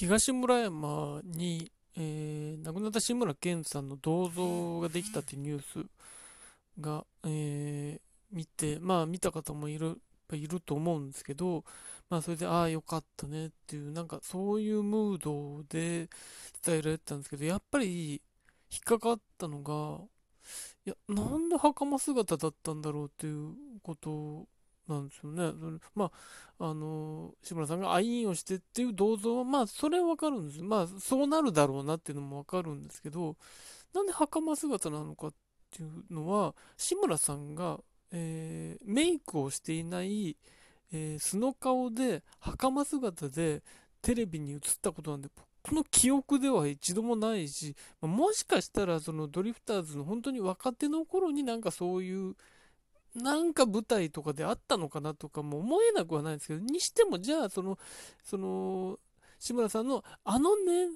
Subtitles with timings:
[0.00, 5.86] 東村山に、えー、亡くなった志村けんさんの銅像ができたっていうニュース
[6.80, 10.00] が、えー、見て、まあ見た方もいる、
[10.32, 11.64] いると思うんですけど、
[12.08, 16.08] まあそれで、ああ、よかったねっていう、なんかそういうムードで
[16.64, 18.22] 伝えられてたんですけど、やっぱり
[18.72, 20.02] 引っかかったのが、
[20.86, 24.46] いや、なんで袴姿だったんだろうっていうこと
[24.90, 25.52] なんですよね。
[25.58, 26.10] それま
[26.58, 30.62] あ、あの、志村さんがアインをしてっていう銅像は、まあ、それはわかるんです。
[30.62, 33.36] まあ、そうなるだろうなっていうのもわかるんですけど、
[33.94, 35.34] なんで袴姿なのかっ
[35.70, 37.80] ていうのは、志村さんが、
[38.12, 40.36] えー、メイクをしていない、
[40.92, 43.62] えー、素の顔で、袴姿で
[44.02, 45.28] テレビに映ったことなんで、
[45.62, 52.34] この記憶では一度もないし、もしかしたらそのドリフターズの本当に若手の頃になんかそういう
[53.14, 57.78] なんか舞台とかであったのかなとかも思えなくはないんですけど、にしてもじゃあその、
[58.24, 58.98] その、
[59.38, 60.90] 志村さんのあのね、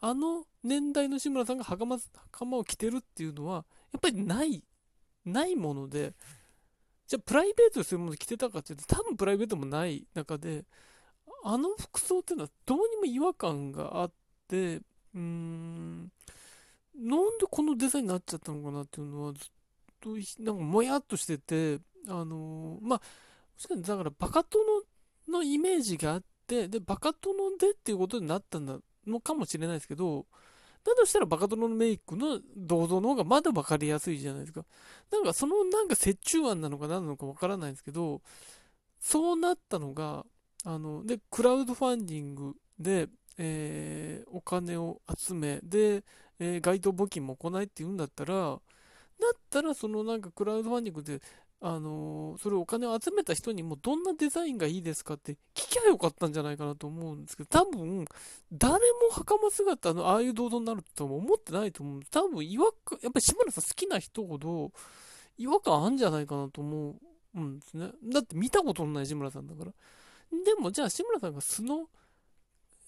[0.00, 1.98] あの年代の志村さんが袴
[2.32, 4.64] 袴を着てるっていうのは、やっぱりない、
[5.24, 6.14] ないもので、
[7.06, 10.64] じゃあプライベートでそういうもの着てたかっていうと、多分プライベートもない中で、
[11.42, 14.12] あの服装っていうのはどうにも違和感があっ
[14.48, 16.12] て、うーん、
[16.96, 19.48] なんでこのデザインになっちゃったのかなっていうのはずっ
[20.00, 20.10] と、
[20.42, 23.00] なんかもやっとしてて、あのー、まあ、
[23.76, 24.64] だからバカ殿
[25.28, 30.26] のイメージがあって、で、バカ殿でっていうことになったんだのかもしれないですけど、
[30.84, 34.64] だとしたらバカ殿のメイクの銅像の方がまだ分かりやすいじゃないですか。
[35.12, 38.22] なんかそのなんか折衷案なのか何なのか分からないんですけど、
[38.98, 40.24] そうなったのが、
[40.64, 46.04] あの、で、クラウドファンディングで、えー、お金を集め、で、
[46.38, 48.60] えー、街頭募金も行いって言うんだったら、
[49.20, 51.20] だったら、そのなんかクラウドファンディングで、
[51.62, 58.06] あのー、それお金を集めた人にもどんなデザインがいいですかって聞きゃよかったんじゃないかなと思うんですけど、多分、
[58.50, 58.78] 誰も
[59.12, 62.00] 袴姿のああいう銅像になるとは思ってないと思う。
[62.10, 64.72] 多分、違和感、やっぱり志村さん好きな人ほど
[65.36, 66.96] 違和感あるんじゃないかなと思
[67.34, 67.90] うんですね。
[68.04, 69.72] だって見たことのない志村さんだから。
[70.44, 71.88] でも、じゃあ志村さんが素の、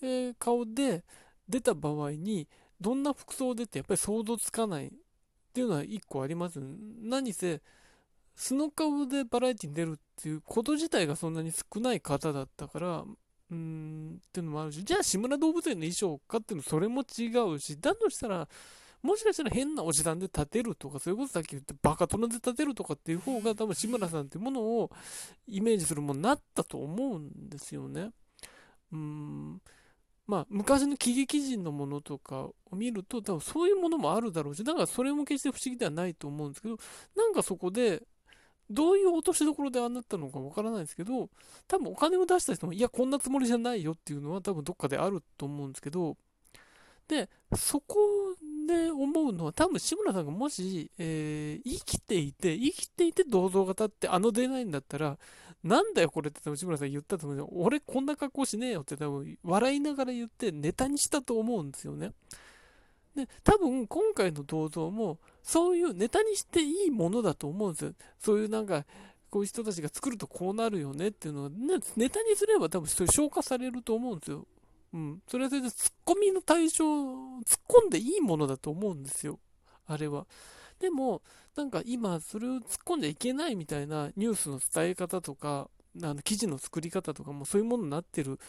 [0.00, 1.04] えー、顔で
[1.46, 2.48] 出た場合に、
[2.80, 4.92] どんな服装でってやっぱり想像つかない
[5.52, 6.58] っていうのは一個あります。
[7.02, 7.60] 何せ、
[8.34, 18.48] 素の顔でバラエティに出るっていうこと自体がそんなに少ない方だったから、うーん、っていうのもあるし、じゃあ志村動物園の衣装かっていうのそれも違うし、だとしたら、
[19.02, 24.90] もしかしたら変なおじさんで立てるとか、そういうことさっき言ってバカ殿で立てるとかっていう方が多分志村さんっていうものを
[25.46, 28.10] イメージするものになったと思うんですよね。
[28.90, 29.41] うーん。
[30.32, 36.78] まあ、昔の喜劇人のものとかを見ると、多分そういうものもあるだろうし、だからそれも決して不思議ではないと思うんですけど、
[37.14, 38.02] なんかそこで、
[38.70, 41.28] どういう落としどころでああなったのかわからないですけど、
[41.68, 46.16] 多分お金を出した人も、いや、こんなつもりじゃないよっていうのは多分どっかであると思うんですけど、
[47.08, 47.98] で、そこ
[48.66, 55.18] で思うのは、多分志村さんがもし、えー、生きていて、生きていて銅像が立ってあの出ないんだったら、
[55.62, 57.60] なんだよこれって多分志村さん言ったと思うんですよ。
[57.60, 62.12] 俺こんな格好しねえよって多分笑いながら言ってネタにしたと思うんですよね。
[63.14, 67.92] で、多分今回の銅像もそういうネタにしていいものだと思うんですよ。
[68.18, 68.84] そういうなんか、
[69.30, 71.50] こういう人たちが作るとこうなるよねっていうのは、
[71.96, 74.46] ネタにすれば多分それ消化されると思うんですよ。
[74.92, 75.22] うん。
[75.26, 79.38] それはそれでツッコミの対象、突っ込んでいいものだと思うんですよ。
[79.86, 80.26] あれは。
[80.82, 81.22] でも、
[81.56, 85.70] なんか今、それを突っ込んじゃいけないみたいなニュースの伝え方とか、
[86.02, 88.40] あの記事の作り方とかもそういうものになってる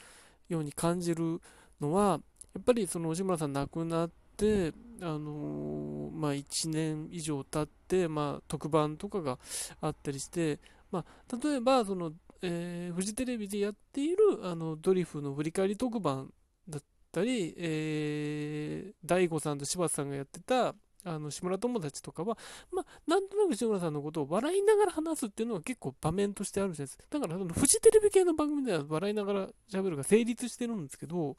[0.49, 1.39] ように感じる
[1.79, 2.19] のは、
[2.55, 9.37] やっぱりその吉村さん亡くなって、あのー、まあ、1年以上経って、まあ、特番とかが
[9.79, 10.59] あったりして、
[10.91, 16.31] まあ、例えばその、えー、フジテレビでやっているあのドリフの振り返り特番
[16.67, 20.73] だったり、えー、大悟さんと柴田さんがやってた
[21.05, 22.37] あの志村友達とかは、
[22.71, 27.03] まあ、なんとなく志村さんのことを笑いながら話すっていうのは結構場面としてあるじゃないですか。
[27.09, 31.37] だから、そのフジテレビ系の番組では笑いながら喋るが成立してるんですけど、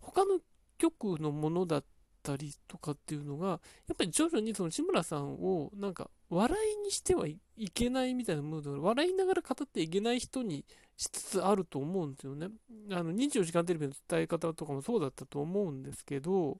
[0.00, 0.40] 他の
[0.78, 1.84] 局のものだっ
[2.22, 3.54] たりとかっていうのが、や
[3.92, 7.38] っぱり徐々にその志村さんをなんか笑いにしてはい
[7.72, 10.64] けないみたいなムードで、笑いながら語っていけない人に
[10.96, 12.48] しつつあると思うんですよね。
[12.90, 16.56] あの、24時間テレビの伝え方とかもそうだったと思うんですけど、やっ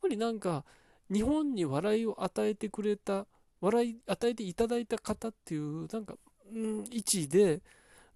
[0.00, 0.64] ぱりなんか、
[1.10, 3.26] 日本に笑いを与えてくれた、
[3.60, 6.14] 笑い与えていただいた方っていう、なんか、
[6.52, 7.62] うん、位置で、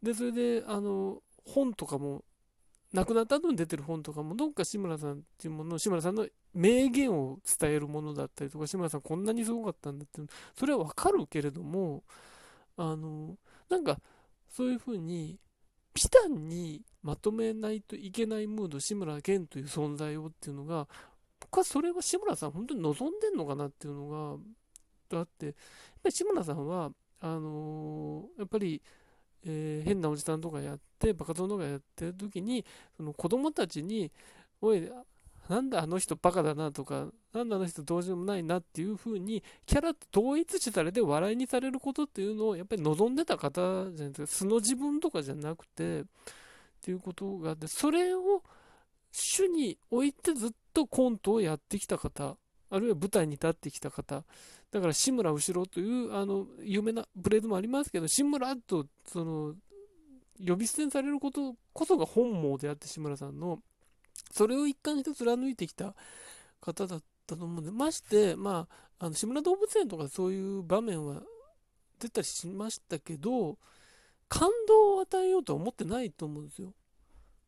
[0.02, 2.24] で、それで、あの、本とかも、
[2.92, 10.22] 亡くなった後に出てる本とかも、どっか志村さんっていうもの、志村さんの名言を伝えるものだったりとか、志村さんこんなにすごかったんだって、
[10.54, 12.02] それはわかるけれども、
[12.76, 13.36] あの、
[13.68, 14.00] なんか、
[14.48, 15.38] そういうふうに、
[15.92, 20.88] ピタンにまとめないといけないムード、志村けんという存在をっていうのが、
[21.50, 24.38] 僕はそれは志村さん本当に望んでんのかなっていうの
[25.10, 25.54] があって、やっ
[26.02, 26.90] ぱり志村さんは、
[27.20, 28.82] あのー、やっぱり、
[29.44, 32.64] えー、変なおじさんとかやって、バカ殿とかやってる時に、
[32.96, 34.12] その子供たちに、
[34.60, 34.90] おい、
[35.48, 46.04] なんだあの人バカだなとか、なんだあの人どうしようもないなっていう風に、キャラと統一視されて笑いにされることっていうのをやっぱり望んでた方じゃないですか、素の自分とかじゃなくて、っ
[46.82, 48.42] ていうことがあって、それを
[49.20, 52.36] 主に置いてずっとコントをやってきた方、
[52.70, 54.24] あるいは舞台に立ってきた方、
[54.70, 59.54] だから志村後ろというあの有名なプレートもありますけど、志村とその
[60.46, 63.58] 呼び捨てにされることこそが本望であって、志村さんの。
[64.32, 65.94] それを一貫して貫いてきた
[66.60, 68.66] 方だったと思うんで、まして、ま
[68.98, 71.22] あ、あの志村動物園とかそういう場面は
[71.98, 73.58] 出たりしましたけど、
[74.28, 76.74] 感動を与えようとは思ってないと思うんですよ。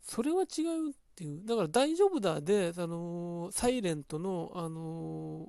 [0.00, 1.44] それは違うっていう。
[1.44, 5.46] だから大丈夫だで、あのー、サイレントの、あの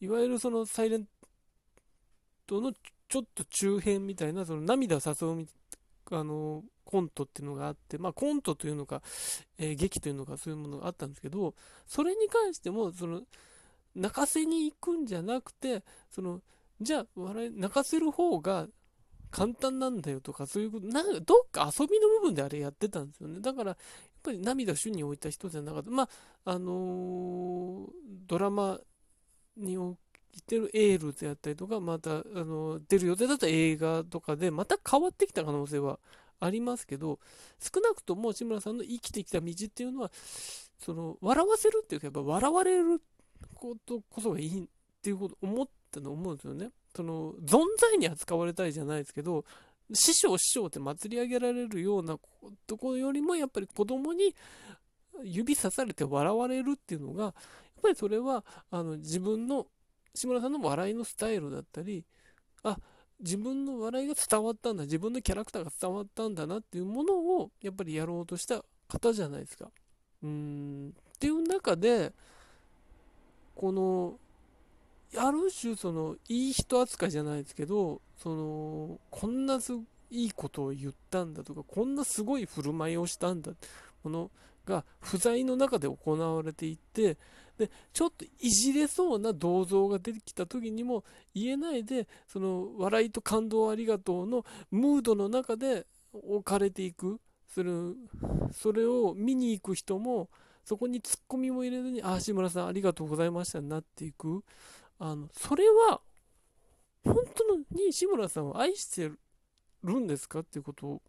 [0.00, 1.06] ー、いわゆるそのサイレン
[2.46, 5.48] トのちょっと中編みたいな、その涙を誘う
[6.12, 9.02] あのー、コントっていうのがあって、まあコントというのか、
[9.58, 11.54] え、劇というのかそういうものがあったんですけど、
[11.86, 13.22] それに関しても、その、
[13.96, 16.42] 泣かせに行くんじゃなくて、その、
[16.80, 18.68] じゃあ、笑い、泣かせる方が
[19.36, 23.40] 簡単なんだよとか、そういうこと、なんか、どっか遊びの部分であれやってたんですよね。
[23.40, 23.76] だから、やっ
[24.22, 25.90] ぱり涙を主に置いた人じゃなかった。
[25.90, 26.08] まあ、
[26.46, 27.88] あのー、
[28.26, 28.80] ドラマ
[29.58, 29.98] にお
[30.32, 35.98] いてるエールであったりとか、また、あのー、出る予定だった映画とかで、また変わってきた可能性は
[36.40, 37.18] ありますけど、
[37.60, 40.10] 少なくとも志村さんの生きてきた道っていうのは、
[40.78, 43.02] その、笑わせるっていうか、やっぱ笑われる
[43.54, 44.68] ことこそがいいっ
[45.02, 46.70] ていうこと思ったの思うんですよね。
[46.96, 49.44] その、存在に扱われたいじゃないですけど、
[49.92, 52.18] 師匠師匠って祭り上げられるような
[52.66, 54.34] ところよりも、やっぱり子供に
[55.22, 57.34] 指さされて笑われるっていうのが、やっ
[57.82, 59.66] ぱりそれは、あの、自分の、
[60.14, 62.04] 志村さんの笑いのスタイルだったり、
[62.62, 62.78] あ、
[63.20, 69.70] 自分の笑いが伝わったんだ、自分のキャラクターが伝わったんだなっていうものをやっぱりやろうとした方じゃないですか。
[70.22, 70.88] うーん。
[70.88, 72.12] っていう中で、
[73.54, 74.18] この、
[75.16, 79.72] ある種その、いい人扱いじゃないですけど、その、こんなす
[80.10, 83.52] いいことを言ったんだとか、こんなすごい振る舞いをしたんだ、
[84.02, 84.30] もの
[84.64, 87.16] が不在の中で行われていって、
[87.58, 91.04] で、ちょっといじれそうな銅像が出てきた時にも
[91.34, 97.20] 言えないで、その笑いと感動ありがとうのムードの中で置かれていく。
[97.48, 97.70] それ
[98.52, 100.28] それを見に行く人も、
[100.64, 104.42] そこにツッコミも入れずに、ああ、志村さんありがとうございましたになっていく。
[104.98, 106.00] あの、それは、
[107.04, 109.10] 本当に志村さんを愛して
[109.84, 111.02] るんですかっていうことを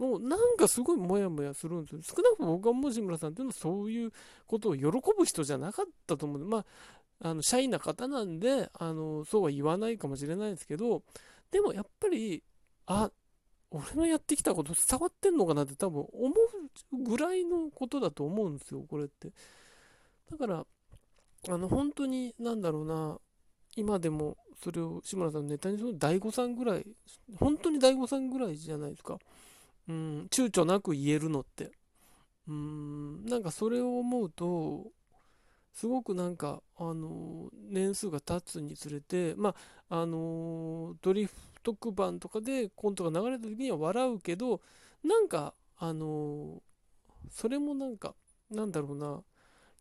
[0.00, 2.00] もうなんかすごいモヤモヤするんですよ。
[2.02, 4.12] 少なくとも僕はもし村さんっていうのはそういう
[4.46, 6.44] ことを喜ぶ人じゃなかったと思う。
[6.46, 6.64] ま
[7.20, 11.02] あ、あの、シャイな方なんで、あの、そうは言わないかもしれないですけど、
[11.50, 12.42] でもやっぱり、
[12.86, 13.10] あ、
[13.70, 16.34] 俺のやってきたこと伝わってんのかなって多分思
[16.92, 19.32] うぐらいのことだと思うんですよ、これって。
[20.30, 20.66] だから、
[21.48, 23.18] あの、本当に、なんだろうな、
[23.76, 26.86] 今でもそれを志村さんのネタにする大悟さんぐらい、
[27.36, 29.18] 本当に大悟さんぐらいじゃないですか。
[29.88, 31.72] うん、躊躇なく言えるのって。
[32.46, 34.92] うん、なんかそれを思うと、
[35.72, 39.54] すごくなんか、あの年数が経つにつれて、ま
[39.88, 44.60] あ、あのドリフ特番とかでコントが流れた時には笑うけど、
[45.04, 46.62] なんか、あの
[47.30, 48.14] それもなんか、
[48.50, 49.22] なんだろうな、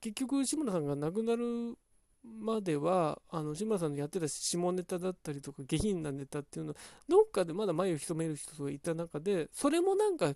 [0.01, 1.77] 結局、志村さんが亡くなる
[2.23, 6.77] までは、あの、志村さんのやってた下ネタだったりとか、下品なネタっていうのは、
[7.07, 10.33] どっかでまだ眉を潜める人がいた中で、それもなんか、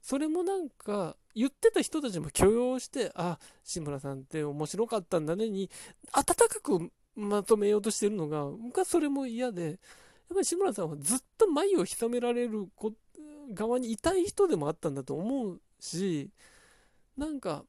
[0.00, 5.70] それもなんか、言ってた人たちも許容して、あ、志村さんって面白かったんだねに、
[6.12, 9.76] 温かくまとめようとしてるのが、僕はそれも嫌で、やっ
[10.30, 12.68] ぱり志村さんはずっと眉を潜められる
[13.54, 16.30] 側にいたい人でもあったんだと思うし、
[17.16, 17.64] なんか、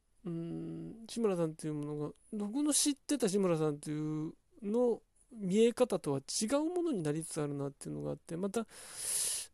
[1.07, 4.33] 志村さんっていうものが、僕の知ってた志村さんっていう
[4.63, 8.65] の見え方とは違うものになりつつあるなっていうのがあって、また、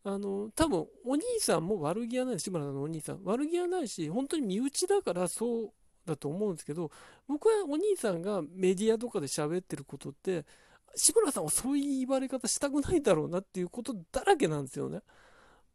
[0.04, 3.20] あの、多分、お兄さんも悪気はない、志村さんのお兄さん。
[3.24, 5.72] 悪気はないし、本当に身内だからそう
[6.06, 6.90] だと思うんですけど、
[7.26, 10.46] 僕はお兄さんがメディアとかで喋ってることって、
[10.94, 15.02] 志村さんはそういう言われ方したくないだろうなっていうことだらけなんですよね。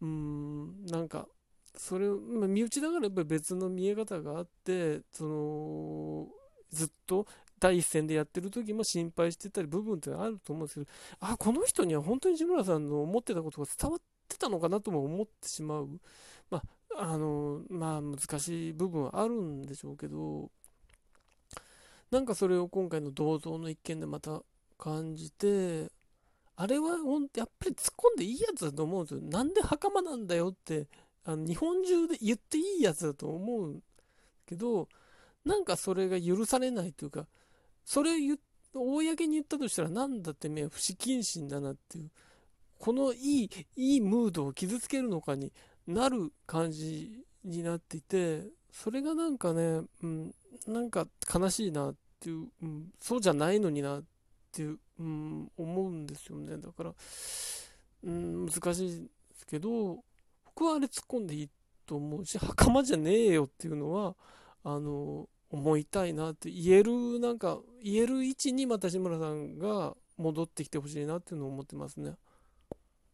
[0.01, 1.27] うーん、なんか、
[1.75, 6.27] それ、まあ、身内だからやっぱり別の見え方があって、その、
[6.71, 7.25] ずっと
[7.59, 15.89] 第一線でやってる時も心配してたり部分ってあると思うんですけど、あ、この人には本当に志村さんの思ってたことが伝わってたのかなとも思ってしまう。
[16.49, 16.63] ま
[16.95, 20.49] あ、あの、まあ難しい部分はあるんでしょうけど、
[22.09, 24.41] なんかそれを今回の銅像の一件でまた
[24.77, 25.91] 感じて、
[26.55, 29.21] あれはほんやっぱり突っ込んでいいやつだと思うんですよ。
[29.21, 30.87] なんで袴なんだよって、
[31.23, 33.81] あの日本中で言っていいやつだと思う
[34.45, 34.87] けど、
[35.45, 37.27] なんかそれが許されないというか、
[37.83, 38.39] それを言
[38.73, 42.09] 公に言ったとしたらなんだってめ不思謹慎だなっていう、
[42.79, 45.51] このいい、いいムードを傷つけるのかに
[45.87, 50.33] なる感じになっていて、それがなんかね、うん、
[50.67, 54.03] なんか悲しいなっていう、うん、そうじゃないのになっ
[54.51, 56.57] ていう、うん、思うんですよね。
[56.57, 56.93] だから、
[58.03, 60.03] うん、難しいですけど、
[60.65, 61.49] はあれ突っ込んでいい
[61.85, 64.15] と思うし、 袴じゃねえよっていうのは、
[64.63, 72.15] あの、思いたいなって言える、なんか、言える位置にまた志村さんが戻ってきてほしいなっていうのを思ってますね。